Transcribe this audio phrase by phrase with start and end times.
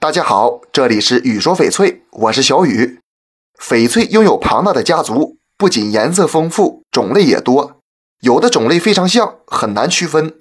[0.00, 3.00] 大家好，这里是雨说翡翠，我是小雨。
[3.60, 7.76] 翡翠拥有庞大的家族，不仅颜色丰富，种类也多，
[8.22, 10.38] 有的种类非常像，很难区分。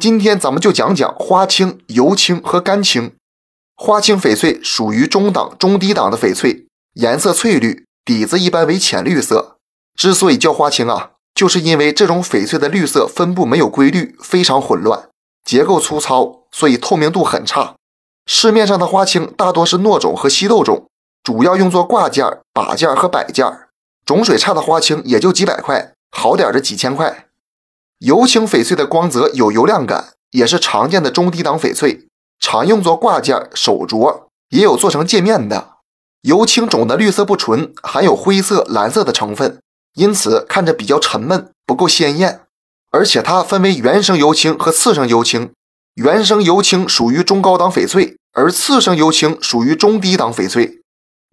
[0.00, 3.12] 今天咱们就讲讲花青、油青和干青。
[3.76, 9.58] 花青翡翠属于中档、中低档的翡翠，颜色翠绿，底子一般为浅绿色。
[9.94, 15.10] 之所以叫花青啊，就是因为这种翡翠的绿色分布没有规律，非常混乱，
[15.44, 17.74] 结构粗糙，所以透明度很差。
[18.26, 20.86] 市面上的花青大多是糯种和稀豆种，
[21.22, 23.46] 主要用作挂件、把件和摆件。
[24.04, 27.26] 种水差的花青也就几百块，好点的几千块。
[27.98, 32.08] 油青翡翠的光泽有油亮感，也是常见的中低档翡翠，
[32.40, 35.70] 常用作挂件、手镯，也有做成戒面的。
[36.22, 39.60] 油青种的绿色不纯，含有灰色、蓝色的成分，
[39.94, 42.42] 因此看着比较沉闷，不够鲜艳。
[42.90, 45.52] 而且它分为原生油青和次生油青。
[45.96, 50.80] 原生油青属于中高档翡翠，而次生油青属于中低档翡翠。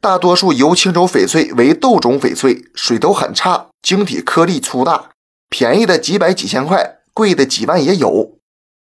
[0.01, 5.11] 大多数油青种翡翠为豆种翡翠，水头很差，晶体颗粒粗大，
[5.49, 8.37] 便宜的几百几千块，贵的几万也有。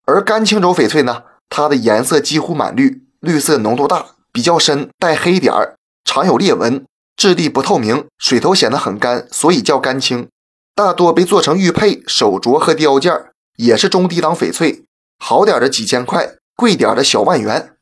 [0.05, 6.85] 而干青种翡翠呢，它的颜色几乎满绿，绿色浓度大，比较深，带黑点儿，常有裂纹，
[7.17, 10.29] 质地不透明，水头显得很干，所以叫干青。
[10.73, 13.11] 大多被做成玉佩、手镯和雕件，
[13.57, 14.85] 也是中低档翡翠。
[15.17, 17.73] 好点的几千块，贵点的小万元。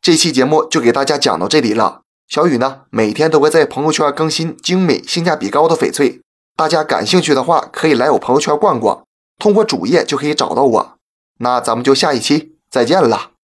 [0.00, 2.02] 这期节目就给大家讲到这里了。
[2.28, 6.20] 小雨呢，每天都会在朋友圈更新精美、性价比高的翡翠，
[6.56, 9.04] 大家感兴趣的话，可以来我朋友圈逛逛，
[9.38, 10.96] 通过主页就可以找到我。
[11.38, 13.35] 那咱们就下一期再见了。